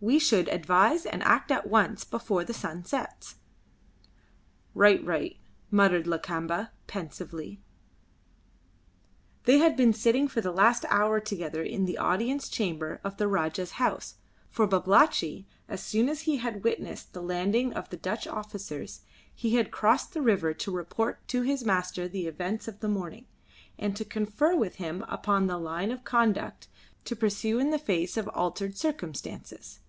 We 0.00 0.20
should 0.20 0.48
advise 0.50 1.04
and 1.04 1.24
act 1.24 1.50
at 1.50 1.66
once, 1.68 2.04
before 2.04 2.44
the 2.44 2.54
sun 2.54 2.84
sets." 2.84 3.34
"Right. 4.72 5.04
Right," 5.04 5.38
muttered 5.72 6.06
Lakamba, 6.06 6.70
pensively. 6.86 7.60
They 9.42 9.58
had 9.58 9.76
been 9.76 9.92
sitting 9.92 10.28
for 10.28 10.40
the 10.40 10.52
last 10.52 10.84
hour 10.88 11.18
together 11.18 11.64
in 11.64 11.84
the 11.84 11.98
audience 11.98 12.48
chamber 12.48 13.00
of 13.02 13.16
the 13.16 13.26
Rajah's 13.26 13.72
house, 13.72 14.18
for 14.48 14.68
Babalatchi, 14.68 15.46
as 15.68 15.82
soon 15.82 16.08
as 16.08 16.20
he 16.22 16.36
had 16.36 16.62
witnessed 16.62 17.12
the 17.12 17.20
landing 17.20 17.72
of 17.72 17.90
the 17.90 17.96
Dutch 17.96 18.28
officers, 18.28 19.00
had 19.50 19.72
crossed 19.72 20.14
the 20.14 20.22
river 20.22 20.54
to 20.54 20.70
report 20.70 21.26
to 21.26 21.42
his 21.42 21.64
master 21.64 22.06
the 22.06 22.28
events 22.28 22.68
of 22.68 22.78
the 22.78 22.88
morning, 22.88 23.26
and 23.76 23.96
to 23.96 24.04
confer 24.04 24.54
with 24.54 24.76
him 24.76 25.04
upon 25.08 25.48
the 25.48 25.58
line 25.58 25.90
of 25.90 26.04
conduct 26.04 26.68
to 27.04 27.16
pursue 27.16 27.58
in 27.58 27.70
the 27.70 27.78
face 27.80 28.16
of 28.16 28.28
altered 28.28 28.76
circumstances. 28.78 29.80